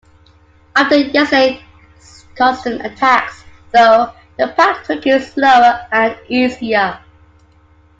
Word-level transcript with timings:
After 0.75 0.97
yesterday's 0.97 1.61
constant 2.35 2.83
attacks, 2.83 3.43
though, 3.71 4.11
the 4.39 4.47
pack 4.57 4.83
took 4.83 5.05
it 5.05 5.21
slower 5.21 5.85
and 5.91 6.17
easier. 6.27 6.99